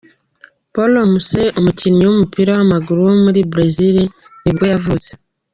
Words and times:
Paulo 0.73 0.99
Musse, 1.11 1.41
umukinnyi 1.59 2.03
w’umupira 2.05 2.51
w’amaguru 2.57 2.99
wo 3.07 3.13
muri 3.23 3.39
Brazil 3.51 3.97
nibwo 4.43 4.65
yavutse. 4.73 5.11